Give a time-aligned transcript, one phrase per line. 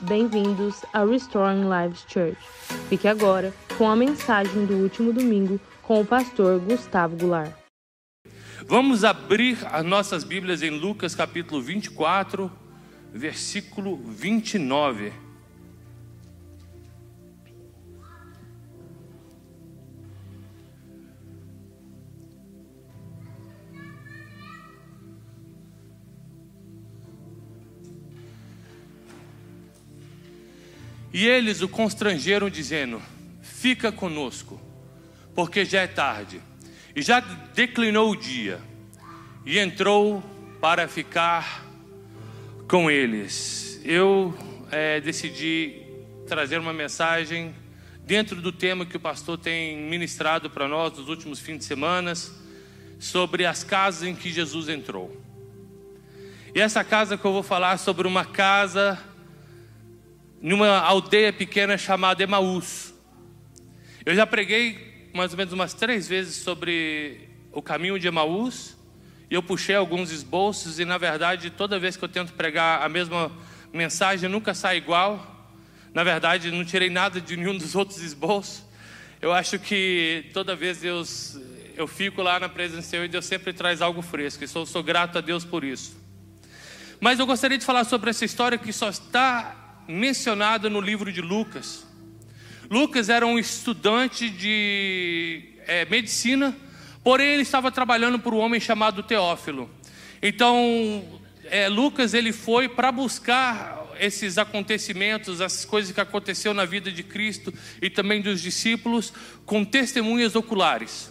[0.00, 2.36] Bem-vindos a Restoring Lives Church.
[2.90, 7.54] Fique agora com a mensagem do último domingo com o pastor Gustavo Goulart.
[8.66, 12.52] Vamos abrir as nossas Bíblias em Lucas capítulo 24,
[13.10, 15.25] versículo 29.
[31.16, 33.00] E eles o constrangeram, dizendo:
[33.40, 34.60] Fica conosco,
[35.34, 36.42] porque já é tarde.
[36.94, 38.60] E já declinou o dia,
[39.42, 40.22] e entrou
[40.60, 41.64] para ficar
[42.68, 43.80] com eles.
[43.82, 44.36] Eu
[44.70, 45.86] é, decidi
[46.28, 47.54] trazer uma mensagem
[48.04, 52.12] dentro do tema que o pastor tem ministrado para nós nos últimos fins de semana,
[52.98, 55.18] sobre as casas em que Jesus entrou.
[56.54, 59.02] E essa casa que eu vou falar é sobre uma casa
[60.40, 62.94] numa aldeia pequena chamada Emaús.
[64.04, 68.76] Eu já preguei mais ou menos umas três vezes sobre o caminho de Emaús,
[69.30, 72.88] e eu puxei alguns esboços, e na verdade, toda vez que eu tento pregar a
[72.88, 73.32] mesma
[73.72, 75.50] mensagem, nunca sai igual.
[75.94, 78.62] Na verdade, não tirei nada de nenhum dos outros esboços.
[79.20, 81.40] Eu acho que toda vez Deus,
[81.74, 85.16] eu fico lá na presença e Deus sempre traz algo fresco, e sou, sou grato
[85.16, 85.96] a Deus por isso.
[87.00, 91.20] Mas eu gostaria de falar sobre essa história que só está mencionada no livro de
[91.20, 91.86] Lucas.
[92.70, 96.56] Lucas era um estudante de é, medicina,
[97.02, 99.70] porém ele estava trabalhando por um homem chamado Teófilo.
[100.20, 106.90] Então, é, Lucas ele foi para buscar esses acontecimentos, as coisas que aconteceu na vida
[106.90, 109.12] de Cristo e também dos discípulos,
[109.44, 111.10] com testemunhas oculares.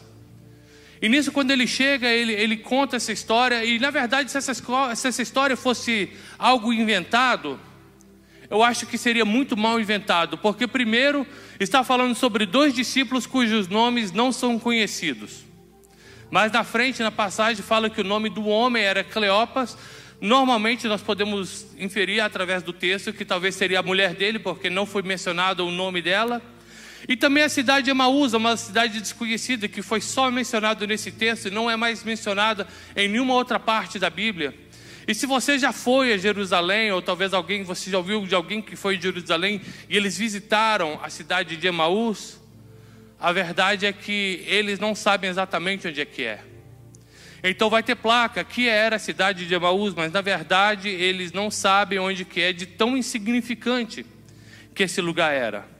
[1.02, 4.54] E nisso, quando ele chega, ele, ele conta essa história, e na verdade, se essa,
[4.54, 7.60] se essa história fosse algo inventado,
[8.50, 11.26] eu acho que seria muito mal inventado, porque primeiro
[11.60, 15.46] está falando sobre dois discípulos cujos nomes não são conhecidos.
[16.30, 19.78] Mas na frente, na passagem, fala que o nome do homem era Cleopas.
[20.20, 24.86] Normalmente nós podemos inferir através do texto que talvez seria a mulher dele, porque não
[24.86, 26.42] foi mencionado o nome dela.
[27.08, 31.48] E também a cidade de Emaús, uma cidade desconhecida, que foi só mencionado nesse texto
[31.48, 34.56] e não é mais mencionada em nenhuma outra parte da Bíblia.
[35.08, 38.62] E se você já foi a Jerusalém, ou talvez alguém, você já ouviu de alguém
[38.62, 42.40] que foi a Jerusalém e eles visitaram a cidade de Emaús,
[43.20, 46.42] a verdade é que eles não sabem exatamente onde é que é.
[47.44, 51.52] Então vai ter placa, que era a cidade de Emaús, mas na verdade eles não
[51.52, 54.04] sabem onde que é de tão insignificante
[54.74, 55.75] que esse lugar era.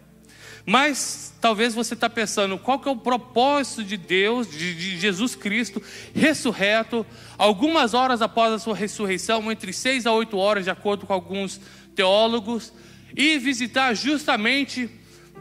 [0.66, 5.36] Mas talvez você está pensando, qual que é o propósito de Deus, de, de, Jesus
[5.36, 5.82] Cristo,
[6.14, 7.06] ressurreto,
[7.38, 11.62] algumas horas após a sua ressurreição, entre seis a oito horas, de acordo com alguns
[11.94, 12.74] teólogos,
[13.16, 14.90] e visitar justamente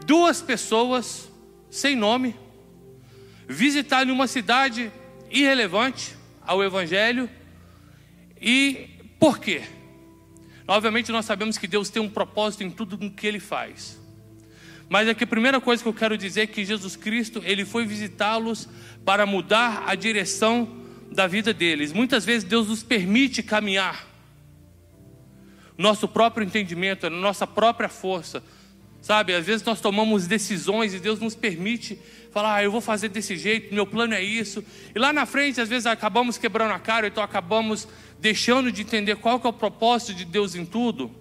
[0.05, 1.27] duas pessoas
[1.71, 2.35] sem nome,
[3.47, 4.91] visitar em uma cidade
[5.31, 6.15] irrelevante
[6.45, 7.27] ao Evangelho,
[8.39, 9.63] e por quê?
[10.67, 14.04] Obviamente nós sabemos que Deus tem um propósito em tudo o que Ele faz.
[14.87, 17.85] Mas aqui a primeira coisa que eu quero dizer é que Jesus Cristo, ele foi
[17.85, 18.69] visitá-los
[19.03, 21.91] para mudar a direção da vida deles.
[21.91, 24.07] Muitas vezes Deus nos permite caminhar
[25.77, 28.43] nosso próprio entendimento, nossa própria força.
[29.01, 31.99] Sabe, às vezes nós tomamos decisões e Deus nos permite
[32.31, 34.65] falar, ah, eu vou fazer desse jeito, meu plano é isso.
[34.95, 37.87] E lá na frente, às vezes acabamos quebrando a cara, então acabamos
[38.19, 41.11] deixando de entender qual que é o propósito de Deus em tudo.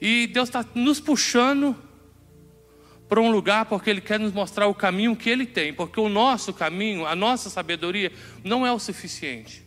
[0.00, 1.76] E Deus está nos puxando
[3.12, 6.08] para um lugar porque Ele quer nos mostrar o caminho que Ele tem, porque o
[6.08, 8.10] nosso caminho, a nossa sabedoria
[8.42, 9.62] não é o suficiente.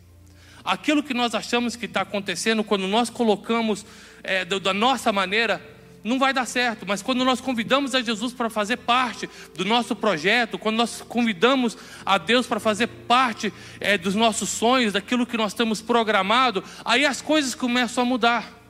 [0.64, 3.86] Aquilo que nós achamos que está acontecendo, quando nós colocamos
[4.24, 5.64] é, da nossa maneira,
[6.02, 9.94] não vai dar certo, mas quando nós convidamos a Jesus para fazer parte do nosso
[9.94, 15.36] projeto, quando nós convidamos a Deus para fazer parte é, dos nossos sonhos, daquilo que
[15.36, 18.65] nós temos programado, aí as coisas começam a mudar.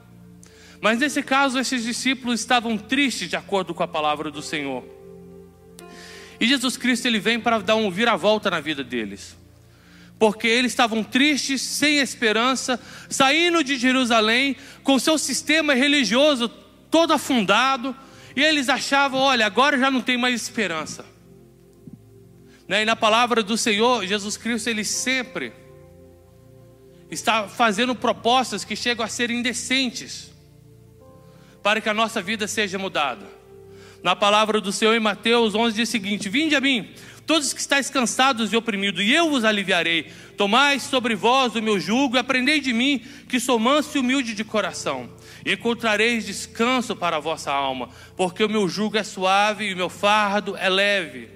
[0.86, 4.84] Mas nesse caso, esses discípulos estavam tristes, de acordo com a palavra do Senhor.
[6.38, 9.36] E Jesus Cristo ele vem para dar um vira-volta na vida deles.
[10.16, 12.80] Porque eles estavam tristes, sem esperança,
[13.10, 14.54] saindo de Jerusalém,
[14.84, 16.48] com seu sistema religioso
[16.88, 17.92] todo afundado,
[18.36, 21.04] e eles achavam: olha, agora já não tem mais esperança.
[22.68, 22.83] Né?
[22.83, 25.53] E na palavra do Senhor, Jesus Cristo, ele sempre
[27.10, 30.35] está fazendo propostas que chegam a ser indecentes
[31.66, 33.27] para que a nossa vida seja mudada.
[34.01, 36.89] Na palavra do Senhor em Mateus 11 diz o seguinte: Vinde a mim,
[37.27, 40.04] todos que estáis cansados e oprimidos, e eu vos aliviarei.
[40.36, 44.33] Tomai sobre vós o meu jugo e aprendei de mim, que sou manso e humilde
[44.33, 45.10] de coração.
[45.45, 49.77] E encontrareis descanso para a vossa alma, porque o meu jugo é suave e o
[49.77, 51.28] meu fardo é leve.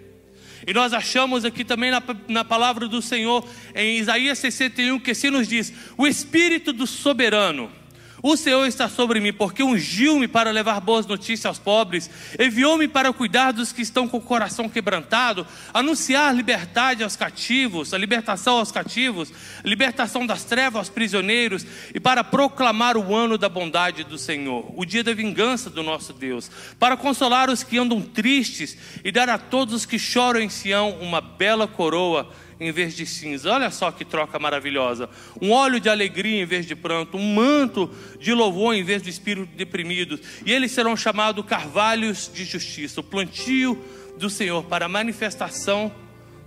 [0.65, 3.45] E nós achamos aqui também na, na palavra do Senhor,
[3.75, 7.80] em Isaías 61, que se nos diz: o Espírito do soberano
[8.23, 13.13] o Senhor está sobre mim, porque ungiu-me para levar boas notícias aos pobres, enviou-me para
[13.13, 18.71] cuidar dos que estão com o coração quebrantado, anunciar liberdade aos cativos, a libertação aos
[18.71, 19.33] cativos,
[19.65, 21.65] libertação das trevas aos prisioneiros,
[21.95, 26.13] e para proclamar o ano da bondade do Senhor, o dia da vingança do nosso
[26.13, 30.49] Deus, para consolar os que andam tristes e dar a todos os que choram em
[30.49, 33.51] Sião uma bela coroa em vez de cinza.
[33.51, 35.09] Olha só que troca maravilhosa.
[35.41, 37.91] Um óleo de alegria em vez de pranto, um manto
[38.21, 40.21] de louvor em vez de espírito deprimido.
[40.45, 43.83] E eles serão chamados carvalhos de justiça, o plantio
[44.19, 45.91] do Senhor para a manifestação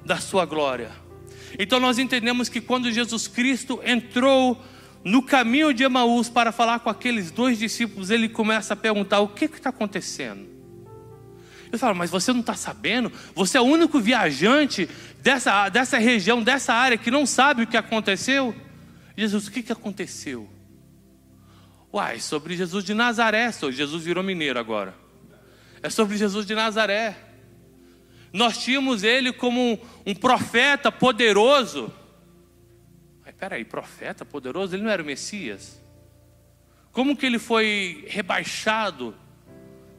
[0.06, 0.92] da sua glória.
[1.58, 4.62] Então nós entendemos que quando Jesus Cristo entrou
[5.04, 9.28] no caminho de Emaús para falar com aqueles dois discípulos, ele começa a perguntar: o
[9.28, 10.53] que está acontecendo?
[11.74, 13.12] Eu falo, mas você não está sabendo?
[13.34, 14.88] Você é o único viajante
[15.24, 18.56] dessa, dessa região, dessa área, que não sabe o que aconteceu?
[19.18, 20.48] Jesus, o que, que aconteceu?
[21.92, 24.94] Uai, sobre Jesus de Nazaré, Jesus virou mineiro agora.
[25.82, 27.18] É sobre Jesus de Nazaré.
[28.32, 31.92] Nós tínhamos ele como um, um profeta poderoso.
[33.26, 34.76] Mas peraí, profeta poderoso?
[34.76, 35.82] Ele não era o Messias?
[36.92, 39.16] Como que ele foi rebaixado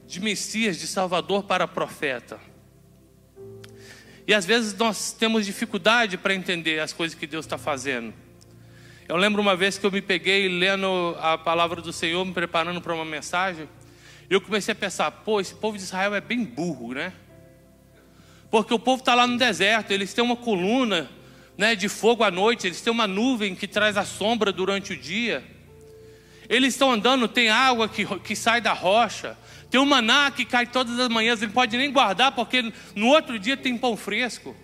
[0.07, 2.39] de Messias, de Salvador para profeta.
[4.27, 8.13] E às vezes nós temos dificuldade para entender as coisas que Deus está fazendo.
[9.07, 12.81] Eu lembro uma vez que eu me peguei lendo a palavra do Senhor, me preparando
[12.81, 13.69] para uma mensagem,
[14.31, 17.13] e eu comecei a pensar: pô, esse povo de Israel é bem burro, né?
[18.51, 21.11] Porque o povo está lá no deserto, eles têm uma coluna
[21.59, 24.97] né, de fogo à noite, eles têm uma nuvem que traz a sombra durante o
[24.97, 25.45] dia.
[26.49, 29.37] Eles estão andando, tem água que, que sai da rocha,
[29.75, 33.41] tem um maná que cai todas as manhãs, ele pode nem guardar, porque no outro
[33.41, 34.55] dia tem pão fresco.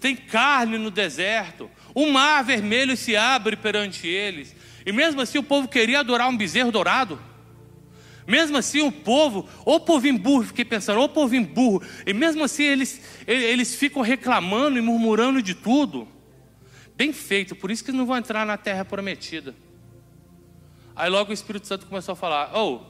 [0.00, 1.70] Tem carne no deserto.
[1.94, 4.52] O mar vermelho se abre perante eles.
[4.84, 7.22] E mesmo assim o povo queria adorar um bezerro dourado.
[8.26, 11.80] Mesmo assim o povo, ou povinho burro, fiquei pensando, ou povinho burro.
[12.04, 16.08] E mesmo assim eles, eles ficam reclamando e murmurando de tudo.
[16.96, 19.54] Bem feito, por isso que não vão entrar na terra prometida.
[20.98, 22.80] Aí logo o Espírito Santo começou a falar: Oh,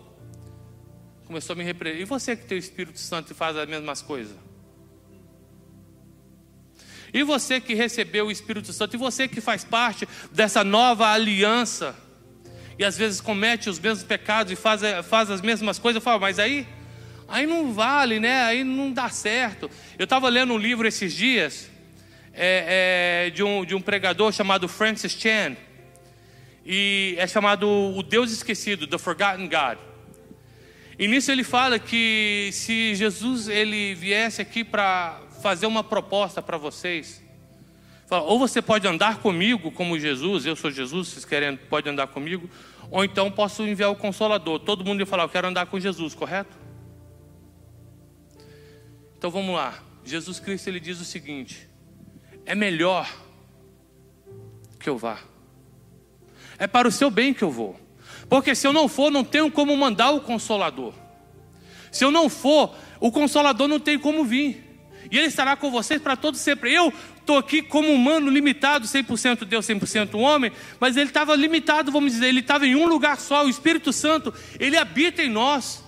[1.27, 2.01] começou a me repreender.
[2.01, 4.35] E você que tem o Espírito Santo e faz as mesmas coisas?
[7.13, 11.95] E você que recebeu o Espírito Santo, e você que faz parte dessa nova aliança,
[12.79, 16.21] e às vezes comete os mesmos pecados e faz, faz as mesmas coisas, eu falo,
[16.21, 16.67] mas aí,
[17.29, 18.43] aí não vale, né?
[18.45, 19.71] Aí não dá certo.
[19.99, 21.71] Eu estava lendo um livro esses dias,
[22.33, 25.57] é, é, de, um, de um pregador chamado Francis Chan
[26.65, 29.79] e é chamado o Deus esquecido, the forgotten God.
[30.99, 36.57] E nisso ele fala que se Jesus ele viesse aqui para fazer uma proposta para
[36.57, 37.23] vocês,
[38.07, 42.09] fala, ou você pode andar comigo como Jesus, eu sou Jesus, vocês querem pode andar
[42.09, 42.51] comigo,
[42.91, 44.59] ou então posso enviar o Consolador.
[44.59, 46.57] Todo mundo ia falar, eu quero andar com Jesus, correto?
[49.17, 49.83] Então vamos lá.
[50.05, 51.69] Jesus Cristo ele diz o seguinte:
[52.47, 53.13] é melhor
[54.81, 55.21] que eu vá.
[56.59, 57.79] É para o seu bem que eu vou.
[58.29, 60.93] Porque se eu não for, não tenho como mandar o consolador.
[61.91, 64.65] Se eu não for, o consolador não tem como vir.
[65.11, 66.73] E ele estará com vocês para todo sempre.
[66.73, 72.12] Eu estou aqui como humano limitado, 100% Deus, 100% homem, mas ele estava limitado, vamos
[72.12, 75.85] dizer, ele estava em um lugar só, o Espírito Santo, ele habita em nós.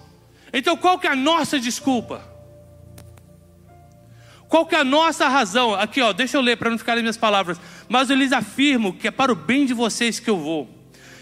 [0.53, 2.31] Então qual que é a nossa desculpa?
[4.49, 5.75] Qual que é a nossa razão?
[5.75, 7.61] Aqui, ó, deixa eu ler para não ficar as minhas palavras.
[7.90, 10.70] Mas eu lhes afirmo que é para o bem de vocês que eu vou.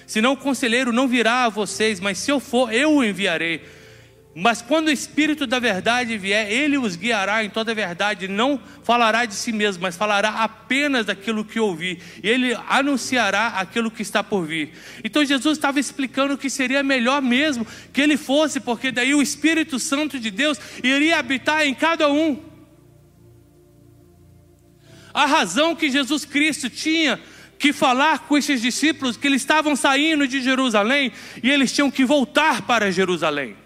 [0.06, 3.62] Senão o conselheiro não virá a vocês, mas se eu for, eu o enviarei.
[4.34, 8.60] Mas quando o Espírito da verdade vier, ele os guiará em toda a verdade, não
[8.84, 14.02] falará de si mesmo, mas falará apenas daquilo que ouvir, e ele anunciará aquilo que
[14.02, 14.72] está por vir.
[15.02, 19.78] Então Jesus estava explicando que seria melhor mesmo que ele fosse, porque daí o Espírito
[19.78, 22.48] Santo de Deus iria habitar em cada um.
[25.12, 27.21] A razão que Jesus Cristo tinha
[27.59, 31.12] que falar com esses discípulos que eles estavam saindo de Jerusalém
[31.43, 33.57] e eles tinham que voltar para Jerusalém.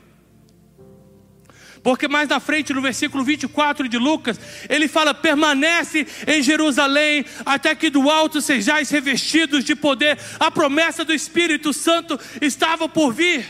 [1.83, 7.75] Porque mais na frente, no versículo 24 de Lucas, ele fala: permanece em Jerusalém até
[7.75, 10.17] que do alto sejais revestidos de poder.
[10.39, 13.45] A promessa do Espírito Santo estava por vir,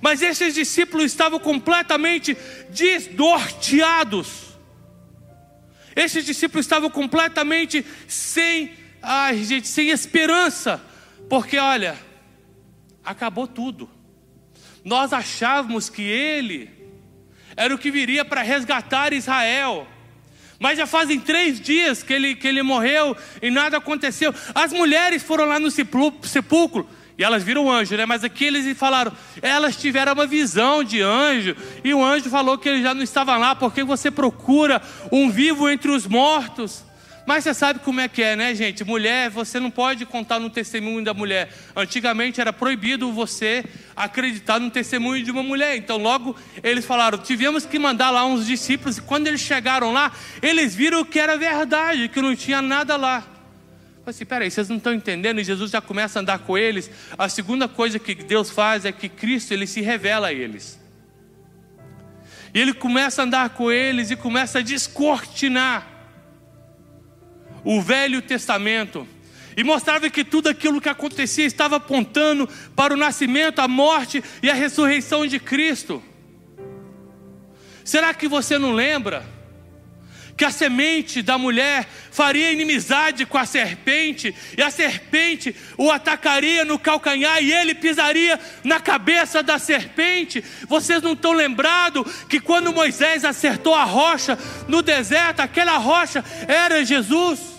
[0.00, 2.36] mas esses discípulos estavam completamente
[2.70, 4.45] desnorteados
[5.96, 10.78] Esses discípulos estavam completamente sem, ai, gente, sem esperança,
[11.26, 11.96] porque olha,
[13.02, 13.88] acabou tudo.
[14.84, 16.70] Nós achávamos que ele
[17.56, 19.88] era o que viria para resgatar Israel.
[20.58, 24.34] Mas já fazem três dias que ele, que ele morreu e nada aconteceu.
[24.54, 26.88] As mulheres foram lá no sepulcro
[27.18, 28.04] e elas viram anjo, né?
[28.04, 32.68] Mas aqui eles falaram, elas tiveram uma visão de anjo e o anjo falou que
[32.68, 36.84] ele já não estava lá porque você procura um vivo entre os mortos.
[37.26, 38.84] Mas você sabe como é que é, né, gente?
[38.84, 41.52] Mulher, você não pode contar no testemunho da mulher.
[41.74, 43.64] Antigamente era proibido você
[43.96, 45.76] acreditar no testemunho de uma mulher.
[45.76, 48.98] Então, logo eles falaram: tivemos que mandar lá uns discípulos.
[48.98, 53.35] E quando eles chegaram lá, eles viram que era verdade, que não tinha nada lá.
[54.06, 55.40] Eu assim, peraí, vocês não estão entendendo?
[55.40, 56.88] E Jesus já começa a andar com eles.
[57.18, 60.78] A segunda coisa que Deus faz é que Cristo ele se revela a eles.
[62.54, 65.88] E ele começa a andar com eles e começa a descortinar
[67.64, 69.08] o Velho Testamento
[69.56, 74.48] e mostrava que tudo aquilo que acontecia estava apontando para o nascimento, a morte e
[74.48, 76.00] a ressurreição de Cristo.
[77.84, 79.35] Será que você não lembra?
[80.36, 86.64] Que a semente da mulher faria inimizade com a serpente, e a serpente o atacaria
[86.64, 90.44] no calcanhar e ele pisaria na cabeça da serpente.
[90.68, 94.38] Vocês não estão lembrados que quando Moisés acertou a rocha
[94.68, 97.56] no deserto, aquela rocha era Jesus?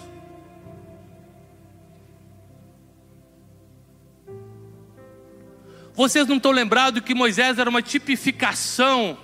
[5.96, 9.18] Vocês não estão lembrados que Moisés era uma tipificação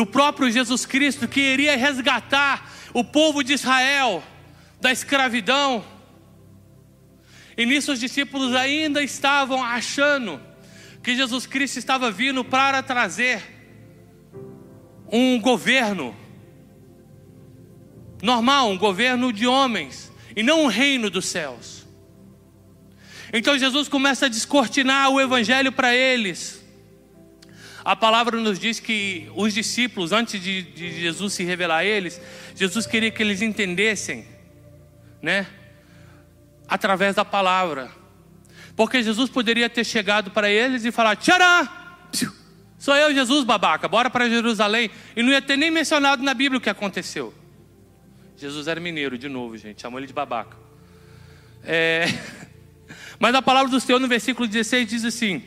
[0.00, 4.24] do próprio Jesus Cristo que iria resgatar o povo de Israel
[4.80, 5.84] da escravidão?
[7.54, 10.40] E nisso os discípulos ainda estavam achando
[11.02, 13.42] que Jesus Cristo estava vindo para trazer
[15.12, 16.16] um governo
[18.22, 21.86] normal, um governo de homens, e não um reino dos céus.
[23.34, 26.59] Então Jesus começa a descortinar o evangelho para eles.
[27.84, 32.20] A palavra nos diz que os discípulos, antes de, de, Jesus se revelar a eles,
[32.54, 34.26] Jesus queria que eles entendessem,
[35.22, 35.46] né?
[36.68, 37.90] Através da palavra.
[38.76, 41.68] Porque Jesus poderia ter chegado para eles e falar: Tcharam!
[42.78, 44.90] Sou eu, Jesus, babaca, bora para Jerusalém.
[45.14, 47.34] E não ia ter nem mencionado na Bíblia o que aconteceu.
[48.36, 50.56] Jesus era mineiro, de novo, gente, chamou ele de babaca.
[51.62, 52.06] É.
[53.20, 55.44] Mas a palavra do Senhor no versículo 16 diz assim: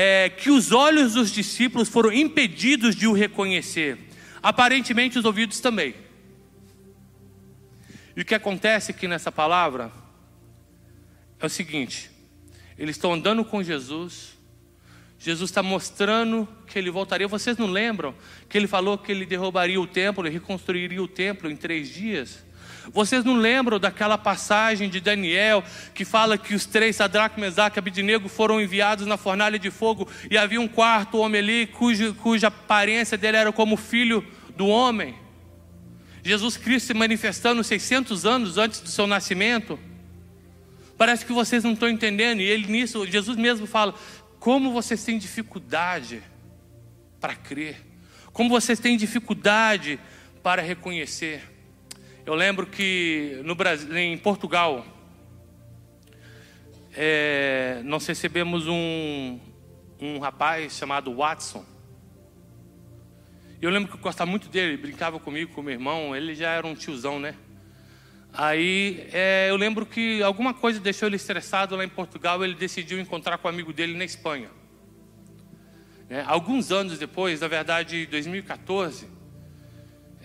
[0.00, 3.98] é, que os olhos dos discípulos foram impedidos de o reconhecer,
[4.40, 5.92] aparentemente os ouvidos também.
[8.14, 9.90] E o que acontece aqui nessa palavra
[11.40, 12.12] é o seguinte:
[12.78, 14.38] eles estão andando com Jesus,
[15.18, 17.26] Jesus está mostrando que ele voltaria.
[17.26, 18.14] Vocês não lembram
[18.48, 22.44] que ele falou que ele derrubaria o templo e reconstruiria o templo em três dias?
[22.92, 25.62] Vocês não lembram daquela passagem de Daniel
[25.94, 30.08] que fala que os três, Sadraque, Mesaque e Abidinego, foram enviados na fornalha de fogo
[30.30, 34.24] e havia um quarto homem ali cuja, aparência dele era como filho
[34.56, 35.14] do homem?
[36.22, 39.78] Jesus Cristo se manifestando 600 anos antes do seu nascimento.
[40.96, 42.40] Parece que vocês não estão entendendo.
[42.40, 43.94] E ele nisso, Jesus mesmo fala:
[44.40, 46.22] como vocês têm dificuldade
[47.20, 47.76] para crer,
[48.32, 49.98] como vocês têm dificuldade
[50.42, 51.57] para reconhecer.
[52.28, 54.84] Eu lembro que no Brasil, em Portugal,
[56.94, 59.40] é, nós recebemos um,
[59.98, 61.64] um rapaz chamado Watson.
[63.62, 66.66] Eu lembro que eu gostava muito dele, brincava comigo, com meu irmão, ele já era
[66.66, 67.34] um tiozão, né?
[68.30, 73.00] Aí é, eu lembro que alguma coisa deixou ele estressado lá em Portugal, ele decidiu
[73.00, 74.50] encontrar com um amigo dele na Espanha.
[76.10, 79.16] É, alguns anos depois, na verdade, 2014,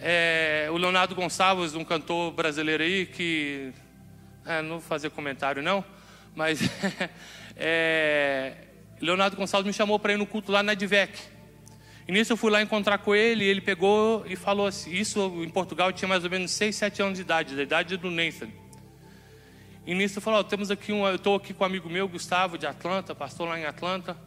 [0.05, 3.71] é, o Leonardo Gonçalves, um cantor brasileiro aí, que.
[4.45, 5.83] É, não vou fazer comentário não,
[6.35, 6.59] mas.
[7.55, 8.53] é,
[8.99, 11.17] Leonardo Gonçalves me chamou para ir no culto lá na Divec.
[12.05, 15.41] E nisso eu fui lá encontrar com ele, e ele pegou e falou assim: Isso
[15.41, 18.49] em Portugal tinha mais ou menos 6, 7 anos de idade, da idade do Nathan.
[19.87, 22.57] E nisso falou: oh, temos aqui um, eu estou aqui com um amigo meu, Gustavo,
[22.57, 24.17] de Atlanta, pastor lá em Atlanta.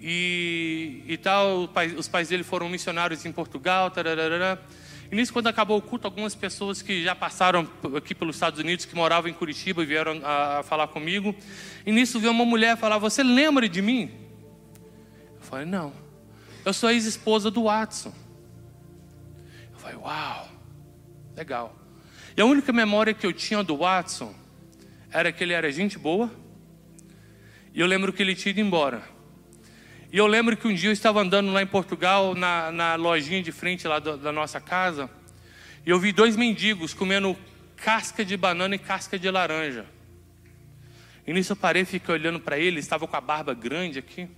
[0.00, 1.68] E, e tal,
[1.98, 3.90] os pais dele foram missionários em Portugal.
[3.90, 4.58] Tararara.
[5.10, 8.84] E nisso, quando acabou o culto, algumas pessoas que já passaram aqui pelos Estados Unidos,
[8.84, 11.34] que moravam em Curitiba, vieram a, a falar comigo.
[11.84, 14.10] E nisso veio uma mulher falar: Você lembra de mim?
[15.36, 15.92] Eu falei: Não.
[16.64, 18.12] Eu sou a ex-esposa do Watson.
[19.72, 20.48] Eu falei: Uau,
[21.36, 21.76] legal.
[22.36, 24.34] E a única memória que eu tinha do Watson
[25.10, 26.30] era que ele era gente boa.
[27.72, 29.13] E eu lembro que ele tinha ido embora.
[30.14, 33.42] E eu lembro que um dia eu estava andando lá em Portugal, na, na lojinha
[33.42, 35.10] de frente lá do, da nossa casa,
[35.84, 37.36] e eu vi dois mendigos comendo
[37.74, 39.86] casca de banana e casca de laranja.
[41.26, 44.28] E nisso eu parei e fiquei olhando para eles, estavam com a barba grande aqui.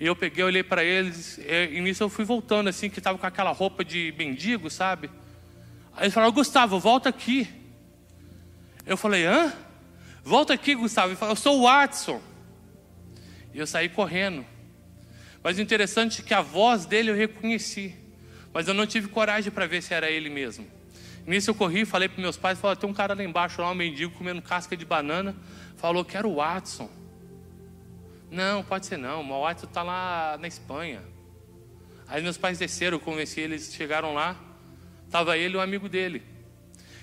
[0.00, 1.38] E eu peguei, olhei para eles,
[1.70, 5.10] e nisso eu fui voltando assim, que estava com aquela roupa de mendigo, sabe?
[5.94, 7.46] Aí eles falaram, Gustavo, volta aqui.
[8.86, 9.52] Eu falei, hã?
[10.22, 11.08] Volta aqui, Gustavo.
[11.08, 12.22] Ele falou, eu sou o Watson.
[13.54, 14.44] E eu saí correndo.
[15.42, 17.94] Mas o interessante é que a voz dele eu reconheci.
[18.52, 20.66] Mas eu não tive coragem para ver se era ele mesmo.
[21.26, 23.74] Nisso eu corri, falei para meus pais, falei, tem um cara lá embaixo, lá um
[23.74, 25.34] mendigo comendo casca de banana,
[25.76, 26.90] falou que era o Watson.
[28.30, 31.02] Não, pode ser não, o Watson está lá na Espanha.
[32.06, 34.36] Aí meus pais desceram, convenci eles, chegaram lá,
[35.06, 36.22] estava ele e um amigo dele.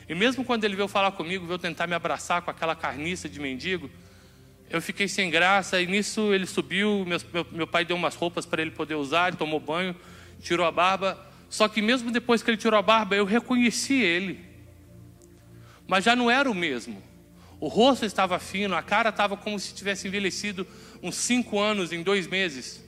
[0.08, 3.40] E mesmo quando ele veio falar comigo, veio tentar me abraçar com aquela carniça de
[3.40, 3.90] mendigo,
[4.72, 8.46] eu fiquei sem graça, e nisso ele subiu, meu, meu, meu pai deu umas roupas
[8.46, 9.94] para ele poder usar, ele tomou banho,
[10.40, 11.20] tirou a barba.
[11.50, 14.40] Só que mesmo depois que ele tirou a barba, eu reconheci ele.
[15.86, 17.04] Mas já não era o mesmo.
[17.60, 20.66] O rosto estava fino, a cara estava como se tivesse envelhecido
[21.04, 22.82] uns cinco anos em dois meses.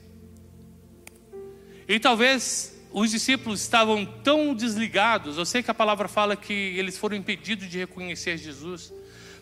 [1.86, 5.38] E talvez os discípulos estavam tão desligados.
[5.38, 8.94] Eu sei que a palavra fala que eles foram impedidos de reconhecer Jesus.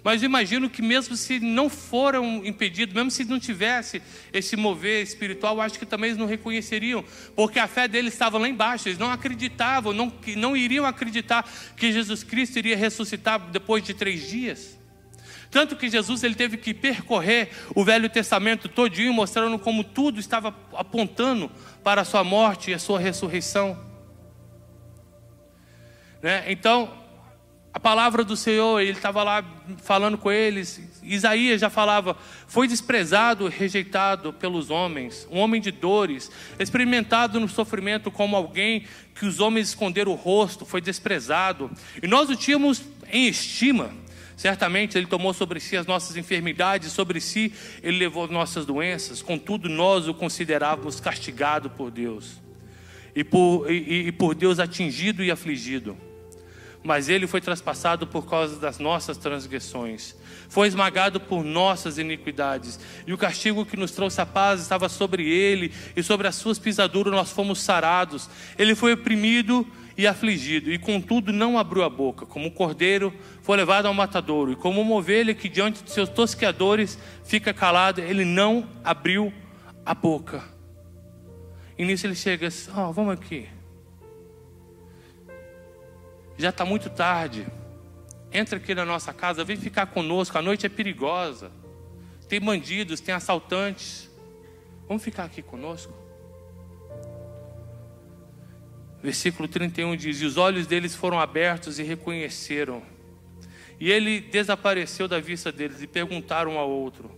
[0.04, 4.02] Mas imagino que mesmo se não foram impedidos, mesmo se não tivesse
[4.34, 7.04] esse mover espiritual, acho que também eles não reconheceriam,
[7.36, 11.92] porque a fé deles estava lá embaixo, eles não acreditavam, não, não iriam acreditar que
[11.92, 14.80] Jesus Cristo iria ressuscitar depois de três dias.
[15.52, 20.56] Tanto que Jesus ele teve que percorrer o Velho Testamento todinho, mostrando como tudo estava
[20.74, 21.52] apontando
[21.84, 23.78] para a sua morte e a sua ressurreição.
[26.24, 26.46] Né?
[26.48, 27.01] Então,
[27.74, 29.46] a palavra do Senhor, ele estava lá
[29.82, 30.82] falando com eles.
[31.02, 38.12] Isaías já falava: foi desprezado, rejeitado pelos homens, um homem de dores, experimentado no sofrimento
[38.12, 38.86] como alguém
[39.16, 41.72] que os homens esconderam o rosto, foi desprezado.
[42.04, 43.92] E nós o tínhamos em estima.
[44.36, 49.70] Certamente ele tomou sobre si as nossas enfermidades, sobre si ele levou nossas doenças, contudo
[49.70, 52.42] nós o considerávamos castigado por Deus,
[53.16, 55.96] e por, e, e por Deus atingido e afligido
[56.84, 60.16] mas ele foi traspassado por causa das nossas transgressões,
[60.50, 65.28] foi esmagado por nossas iniquidades, e o castigo que nos trouxe a paz estava sobre
[65.30, 68.30] ele, e sobre as suas pisaduras nós fomos sarados.
[68.58, 69.66] Ele foi oprimido
[69.98, 73.14] e afligido, e contudo não abriu a boca, como um cordeiro
[73.44, 78.02] foi levado ao matadouro, e como uma ovelha que diante de seus tosqueadores fica calada,
[78.02, 79.32] ele não abriu
[79.86, 80.44] a boca.
[81.78, 83.48] E nisso ele chega assim: oh, vamos aqui
[86.38, 87.48] já está muito tarde.
[88.32, 90.38] Entra aqui na nossa casa, vem ficar conosco.
[90.38, 91.52] A noite é perigosa.
[92.28, 94.10] Tem bandidos, tem assaltantes.
[94.88, 95.94] Vamos ficar aqui conosco?
[99.04, 102.84] Versículo 31 diz: E os olhos deles foram abertos e reconheceram.
[103.80, 107.12] E ele desapareceu da vista deles e perguntaram um ao outro: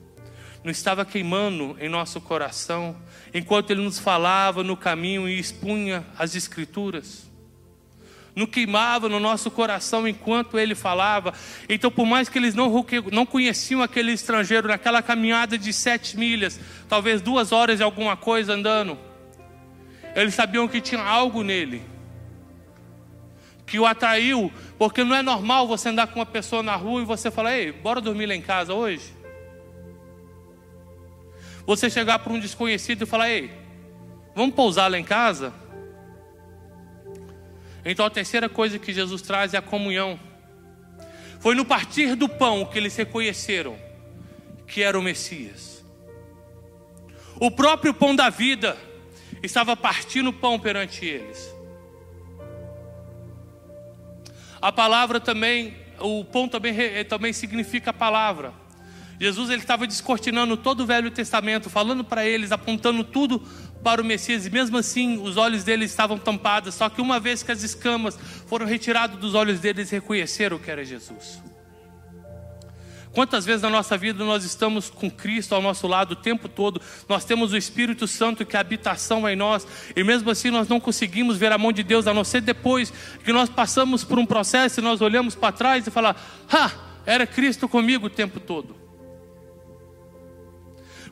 [0.63, 2.95] Não estava queimando em nosso coração
[3.34, 7.33] enquanto ele nos falava no caminho e expunha as Escrituras?
[8.36, 11.34] Não queimava no nosso coração enquanto ele falava.
[11.69, 16.60] Então, por mais que eles não, não conheciam aquele estrangeiro naquela caminhada de sete milhas,
[16.89, 18.98] talvez duas horas e alguma coisa andando,
[20.15, 21.93] eles sabiam que tinha algo nele
[23.65, 27.06] que o atraiu, porque não é normal você andar com uma pessoa na rua e
[27.06, 29.13] você falar: ei, bora dormir lá em casa hoje.
[31.65, 33.52] Você chegar para um desconhecido e falar: ei,
[34.36, 35.54] vamos pousar lá em casa?
[37.86, 40.19] Então a terceira coisa que Jesus traz é a comunhão.
[41.39, 43.78] Foi no partir do pão que eles reconheceram
[44.65, 45.84] que era o Messias.
[47.39, 48.78] O próprio pão da vida
[49.41, 51.54] estava partindo o pão perante eles.
[54.62, 56.74] A palavra também, o pão também,
[57.10, 58.54] também significa a palavra.
[59.19, 63.41] Jesus ele estava descortinando todo o Velho Testamento, falando para eles, apontando tudo
[63.84, 66.76] para o Messias, e mesmo assim os olhos deles estavam tampados.
[66.76, 70.84] Só que uma vez que as escamas foram retiradas dos olhos deles, reconheceram que era
[70.84, 71.41] Jesus.
[73.13, 76.82] Quantas vezes na nossa vida nós estamos com Cristo ao nosso lado o tempo todo,
[77.08, 80.80] nós temos o Espírito Santo que é habitação em nós, e mesmo assim nós não
[80.80, 82.91] conseguimos ver a mão de Deus, a não ser depois
[83.23, 86.19] que nós passamos por um processo e nós olhamos para trás e falamos:
[86.52, 86.71] Ah,
[87.06, 88.83] era Cristo comigo o tempo todo.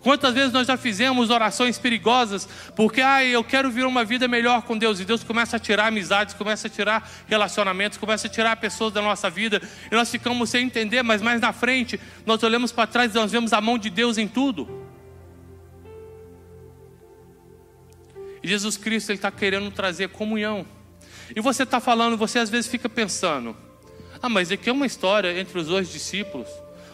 [0.02, 4.64] Quantas vezes nós já fizemos orações perigosas porque, ah, eu quero vir uma vida melhor
[4.64, 8.56] com Deus, e Deus começa a tirar amizades, começa a tirar relacionamentos, começa a tirar
[8.56, 9.62] pessoas da nossa vida,
[9.92, 13.32] e nós ficamos sem entender, mas mais na frente, nós olhamos para trás e nós
[13.32, 14.82] vemos a mão de Deus em tudo.
[18.44, 20.66] E Jesus Cristo ele está querendo trazer comunhão.
[21.36, 23.56] E você está falando, você às vezes fica pensando:
[24.22, 26.48] ah, mas aqui é uma história entre os dois discípulos,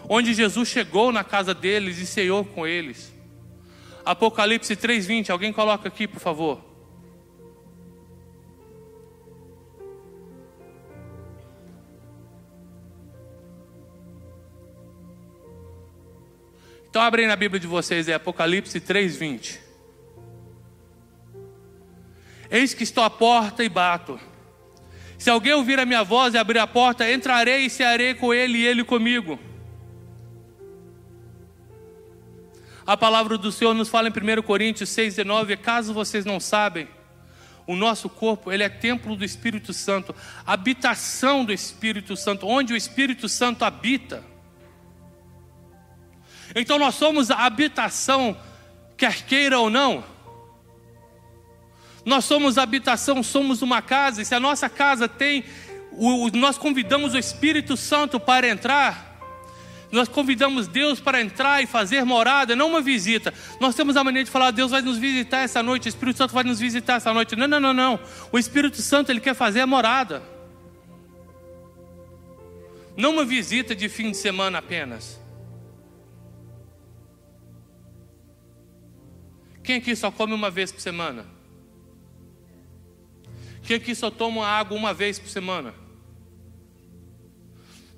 [0.08, 3.14] onde Jesus chegou na casa deles e ceiou com eles.
[4.06, 6.62] Apocalipse 3:20, alguém coloca aqui, por favor.
[16.90, 19.60] Então abrem na Bíblia de vocês, é Apocalipse 3:20.
[22.50, 24.18] Eis que estou à porta e bato.
[25.18, 28.60] Se alguém ouvir a minha voz e abrir a porta, entrarei e cearei com ele
[28.60, 29.38] e ele comigo.
[32.88, 36.88] A palavra do Senhor nos fala em 1 Coríntios 6,19: caso vocês não sabem,
[37.68, 42.78] o nosso corpo ele é templo do Espírito Santo, habitação do Espírito Santo, onde o
[42.78, 44.24] Espírito Santo habita.
[46.56, 48.38] Então nós somos a habitação,
[48.96, 50.02] quer queira ou não.
[52.06, 55.44] Nós somos habitação, somos uma casa, e se a nossa casa tem,
[56.34, 59.07] nós convidamos o Espírito Santo para entrar,
[59.92, 63.34] nós convidamos Deus para entrar e fazer morada, não uma visita.
[63.60, 66.34] Nós temos a mania de falar, Deus vai nos visitar essa noite, o Espírito Santo
[66.34, 67.36] vai nos visitar essa noite.
[67.36, 68.00] Não, não, não, não.
[68.32, 70.22] O Espírito Santo, ele quer fazer a morada.
[72.98, 75.20] Não uma visita de fim de semana apenas.
[79.64, 81.26] Quem aqui só come uma vez por semana?
[83.64, 85.87] Quem aqui só toma água uma vez por semana?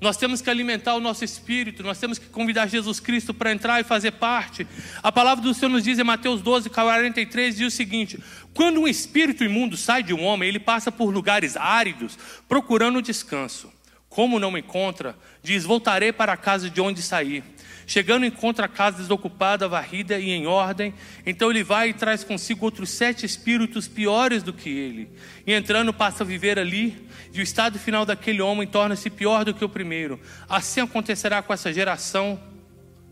[0.01, 3.81] Nós temos que alimentar o nosso espírito, nós temos que convidar Jesus Cristo para entrar
[3.81, 4.65] e fazer parte.
[5.03, 8.17] A palavra do Senhor nos diz em Mateus 12, 43, diz o seguinte:
[8.53, 13.71] Quando um espírito imundo sai de um homem, ele passa por lugares áridos, procurando descanso.
[14.07, 17.43] Como não encontra, diz: Voltarei para a casa de onde saí.
[17.89, 20.93] Chegando, encontra a casa desocupada, varrida e em ordem.
[21.25, 25.09] Então ele vai e traz consigo outros sete espíritos piores do que ele.
[25.43, 27.09] E entrando, passa a viver ali.
[27.33, 30.19] E o estado final daquele homem torna-se pior do que o primeiro.
[30.47, 32.39] Assim acontecerá com essa geração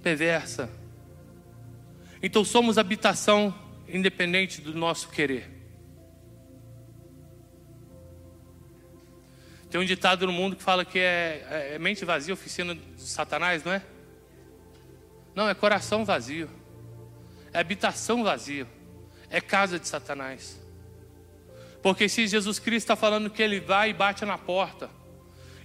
[0.04, 0.70] perversa.
[2.22, 3.52] Então somos habitação
[3.90, 5.50] independente do nosso querer.
[9.72, 13.64] Tem um ditado no mundo que fala que é, é mente vazia, oficina de Satanás,
[13.64, 13.82] não é?
[15.38, 16.50] Não, é coração vazio.
[17.54, 18.66] É habitação vazia.
[19.30, 20.60] É casa de Satanás.
[21.80, 24.90] Porque se Jesus Cristo está falando que ele vai e bate na porta,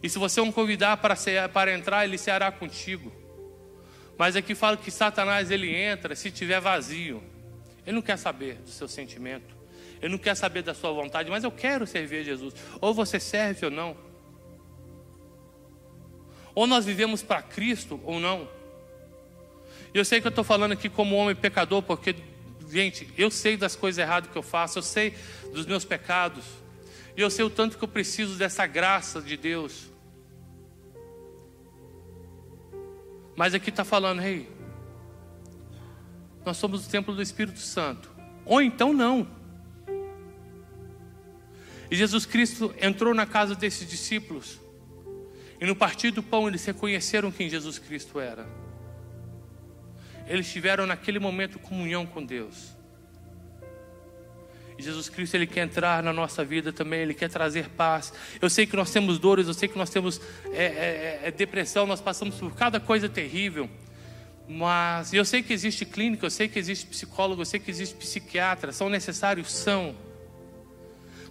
[0.03, 3.11] e se você o convidar para, ser, para entrar, ele será contigo.
[4.19, 7.23] Mas aqui fala que Satanás ele entra se tiver vazio.
[7.87, 9.57] Ele não quer saber do seu sentimento.
[10.03, 12.53] Ele não quer saber da sua vontade, mas eu quero servir a Jesus.
[12.79, 13.97] Ou você serve ou não.
[16.55, 18.61] Ou nós vivemos para Cristo ou não.
[19.94, 22.16] E eu sei que eu estou falando aqui como homem pecador, porque,
[22.70, 25.14] gente, eu sei das coisas erradas que eu faço, eu sei
[25.52, 26.44] dos meus pecados,
[27.14, 29.90] e eu sei o tanto que eu preciso dessa graça de Deus.
[33.37, 34.48] Mas aqui está falando, rei, hey,
[36.44, 38.11] nós somos o templo do Espírito Santo.
[38.44, 39.28] Ou então não.
[41.90, 44.59] E Jesus Cristo entrou na casa desses discípulos.
[45.61, 48.46] E no partir do pão eles reconheceram quem Jesus Cristo era
[50.33, 52.75] eles tiveram naquele momento comunhão com Deus.
[54.79, 58.14] E Jesus Cristo, Ele quer entrar na nossa vida também, Ele quer trazer paz.
[58.40, 61.87] Eu sei que nós temos dores, eu sei que nós temos é, é, é, depressão,
[61.87, 63.68] nós passamos por cada coisa terrível.
[64.49, 67.95] Mas eu sei que existe clínica, eu sei que existe psicólogo, eu sei que existe
[67.95, 69.95] psiquiatra, são necessários, são.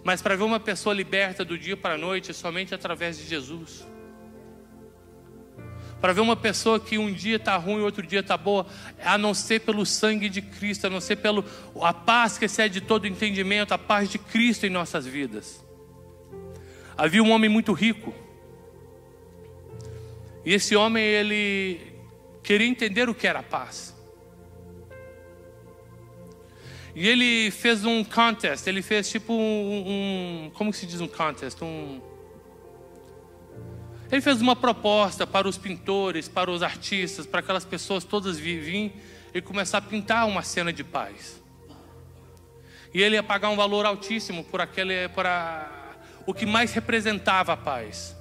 [0.04, 3.26] Mas para ver uma pessoa liberta do dia para a noite é somente através de
[3.26, 3.84] Jesus.
[6.02, 8.66] Para ver uma pessoa que um dia está ruim e outro dia está boa,
[9.04, 11.44] a não ser pelo sangue de Cristo, a não ser pelo
[11.80, 15.64] a paz que excede todo entendimento, a paz de Cristo em nossas vidas.
[16.98, 18.12] Havia um homem muito rico.
[20.44, 21.80] E esse homem ele
[22.42, 23.94] queria entender o que era paz.
[26.96, 31.62] E ele fez um contest, ele fez tipo um, um como se diz um contest,
[31.62, 32.00] um
[34.12, 38.92] ele fez uma proposta para os pintores, para os artistas, para aquelas pessoas todas virem
[39.32, 41.42] e começar a pintar uma cena de paz.
[42.92, 45.96] E ele ia pagar um valor altíssimo por aquele, para
[46.26, 48.14] o que mais representava a paz.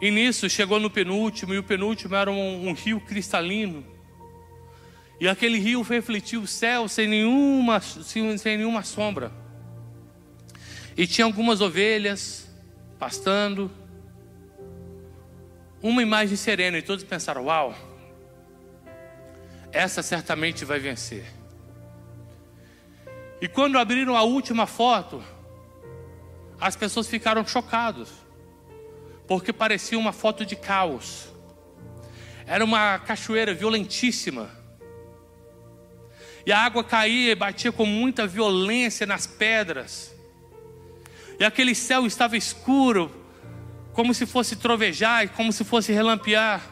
[0.00, 3.84] E nisso chegou no penúltimo, e o penúltimo era um, um rio cristalino.
[5.20, 9.30] E aquele rio refletia o céu sem nenhuma, sem, sem nenhuma sombra.
[10.96, 12.48] E tinha algumas ovelhas
[12.98, 13.70] pastando
[15.82, 17.74] uma imagem serena e todos pensaram: Uau,
[19.72, 21.24] essa certamente vai vencer.
[23.40, 25.22] E quando abriram a última foto,
[26.60, 28.10] as pessoas ficaram chocadas,
[29.26, 31.28] porque parecia uma foto de caos.
[32.46, 34.50] Era uma cachoeira violentíssima.
[36.44, 40.14] E a água caía e batia com muita violência nas pedras.
[41.38, 43.17] E aquele céu estava escuro,
[43.98, 46.62] como se fosse trovejar, como se fosse relampear.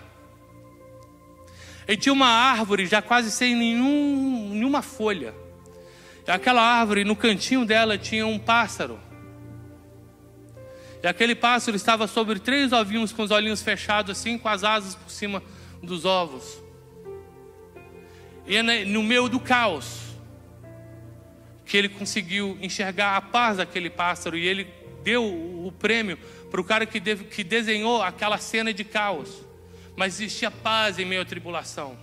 [1.89, 5.35] E tinha uma árvore já quase sem nenhum, nenhuma folha.
[6.25, 9.01] E aquela árvore, no cantinho dela, tinha um pássaro.
[11.03, 14.95] E aquele pássaro estava sobre três ovinhos com os olhinhos fechados, assim, com as asas
[14.95, 15.43] por cima
[15.83, 16.63] dos ovos.
[18.47, 20.15] E é no meio do caos
[21.65, 24.69] que ele conseguiu enxergar a paz daquele pássaro e ele
[25.03, 26.17] deu o prêmio
[26.57, 29.29] para o cara que, deve, que desenhou aquela cena de caos.
[29.95, 31.99] Mas existia paz em meio à tribulação.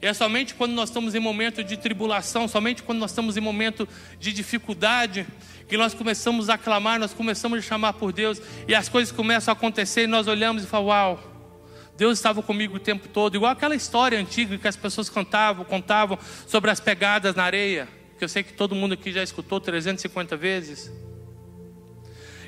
[0.00, 3.40] E é somente quando nós estamos em momento de tribulação, somente quando nós estamos em
[3.40, 3.88] momento
[4.20, 5.26] de dificuldade,
[5.66, 9.50] que nós começamos a clamar, nós começamos a chamar por Deus, e as coisas começam
[9.50, 11.52] a acontecer, e nós olhamos e falamos: Uau,
[11.96, 16.16] Deus estava comigo o tempo todo, igual aquela história antiga que as pessoas cantavam, contavam
[16.46, 20.36] sobre as pegadas na areia, que eu sei que todo mundo aqui já escutou 350
[20.36, 21.09] vezes.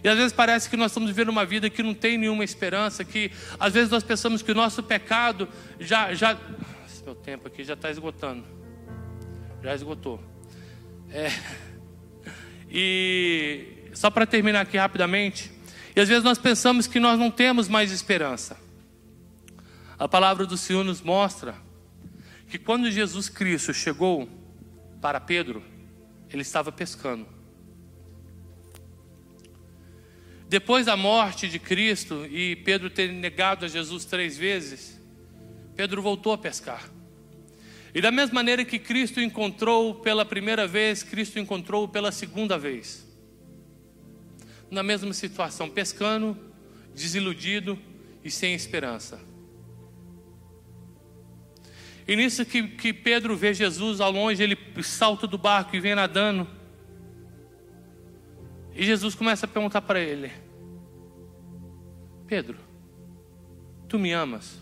[0.03, 3.05] E às vezes parece que nós estamos vivendo uma vida que não tem nenhuma esperança,
[3.05, 6.12] que às vezes nós pensamos que o nosso pecado já.
[6.12, 6.37] já...
[6.87, 8.45] Esse meu tempo aqui já está esgotando.
[9.62, 10.21] Já esgotou.
[11.11, 11.31] É...
[12.75, 15.53] E só para terminar aqui rapidamente,
[15.95, 18.57] e às vezes nós pensamos que nós não temos mais esperança.
[19.99, 21.55] A palavra do Senhor nos mostra
[22.49, 24.29] que quando Jesus Cristo chegou
[25.01, 25.62] para Pedro,
[26.31, 27.27] ele estava pescando.
[30.53, 35.01] Depois da morte de Cristo e Pedro ter negado a Jesus três vezes,
[35.75, 36.91] Pedro voltou a pescar.
[37.95, 43.03] E da mesma maneira que Cristo encontrou pela primeira vez, Cristo encontrou pela segunda vez.
[44.71, 46.37] Na mesma situação, pescando,
[46.95, 47.79] desiludido
[48.23, 49.19] e sem esperança.
[52.07, 55.95] E nisso que, que Pedro vê Jesus ao longe, ele salta do barco e vem
[55.95, 56.47] nadando.
[58.74, 60.32] E Jesus começa a perguntar para ele:
[62.26, 62.58] Pedro,
[63.88, 64.58] tu me amas?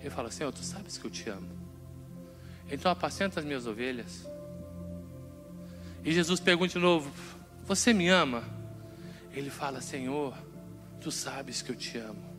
[0.00, 1.48] Ele fala: Senhor, tu sabes que eu te amo.
[2.70, 4.26] Então apacenta as minhas ovelhas.
[6.04, 7.10] E Jesus pergunta de novo:
[7.64, 8.44] Você me ama?
[9.32, 10.36] Ele fala: Senhor,
[11.00, 12.30] tu sabes que eu te amo.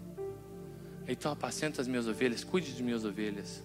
[1.08, 3.64] Então apacenta as minhas ovelhas, cuide de minhas ovelhas.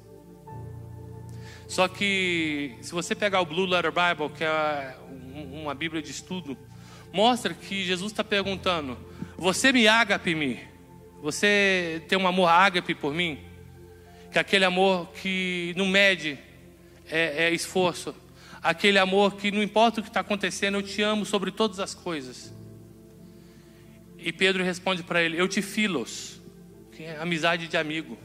[1.68, 4.96] Só que se você pegar o Blue Letter Bible, que é
[5.52, 6.57] uma Bíblia de estudo,
[7.12, 8.98] mostra que Jesus está perguntando:
[9.37, 10.61] Você me ágape-me?
[11.22, 13.38] Você tem um amor ágape por mim?
[14.33, 16.38] Que é aquele amor que não mede
[17.11, 18.14] é, é esforço,
[18.62, 21.94] aquele amor que não importa o que está acontecendo, eu te amo sobre todas as
[21.94, 22.52] coisas.
[24.16, 26.40] E Pedro responde para ele: Eu te filos
[26.92, 28.18] que é amizade de amigo.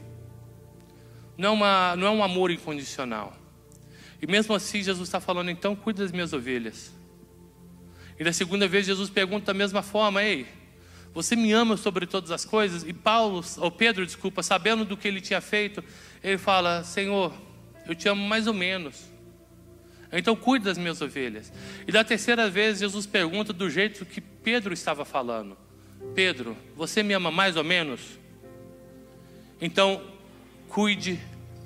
[1.36, 3.36] Não é, uma, não é um amor incondicional.
[4.22, 6.92] E mesmo assim, Jesus está falando: então cuida das minhas ovelhas.
[8.18, 10.46] E da segunda vez, Jesus pergunta da mesma forma: Ei,
[11.12, 12.84] você me ama sobre todas as coisas?
[12.84, 15.82] E Paulo, ou Pedro, desculpa, sabendo do que ele tinha feito,
[16.22, 17.34] ele fala: Senhor,
[17.86, 19.12] eu te amo mais ou menos.
[20.12, 21.52] Então cuide das minhas ovelhas.
[21.86, 25.56] E da terceira vez, Jesus pergunta do jeito que Pedro estava falando:
[26.14, 28.00] Pedro, você me ama mais ou menos?
[29.60, 30.02] Então,
[30.74, 31.20] cuide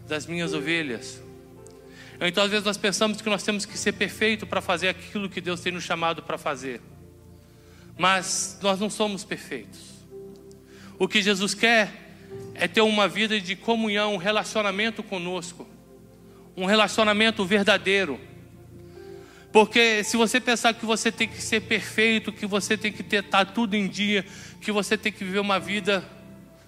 [0.07, 1.23] das minhas ovelhas.
[2.21, 5.41] Então, às vezes, nós pensamos que nós temos que ser perfeito para fazer aquilo que
[5.41, 6.83] Deus tem nos chamado para fazer.
[7.97, 9.81] Mas nós não somos perfeitos.
[10.99, 11.91] O que Jesus quer
[12.55, 15.67] é ter uma vida de comunhão, um relacionamento conosco,
[16.55, 18.21] um relacionamento verdadeiro.
[19.51, 23.23] Porque se você pensar que você tem que ser perfeito, que você tem que ter
[23.23, 24.27] tá tudo em dia,
[24.61, 26.05] que você tem que viver uma vida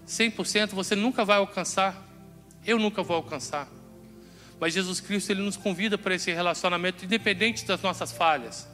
[0.09, 2.10] 100% você nunca vai alcançar.
[2.67, 3.69] Eu nunca vou alcançar.
[4.59, 8.69] Mas Jesus Cristo ele nos convida para esse relacionamento independente das nossas falhas.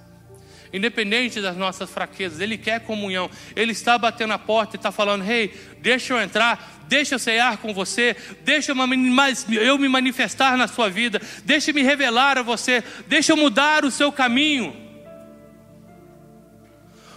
[0.72, 3.31] Independente das nossas fraquezas, Ele quer comunhão.
[3.55, 7.59] Ele está batendo a porta e está falando: Hey, deixa eu entrar, deixa eu cear
[7.59, 12.83] com você, deixa eu me manifestar na sua vida, deixa eu me revelar a você,
[13.07, 14.85] deixa eu mudar o seu caminho.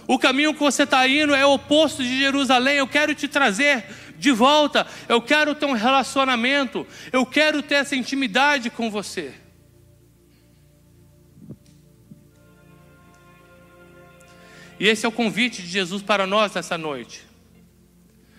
[0.06, 2.78] O caminho que você está indo é o oposto de Jerusalém.
[2.78, 3.84] Eu quero te trazer
[4.20, 4.86] de volta.
[5.08, 6.86] Eu quero ter um relacionamento.
[7.10, 9.34] Eu quero ter essa intimidade com você.
[14.78, 17.29] E esse é o convite de Jesus para nós nessa noite.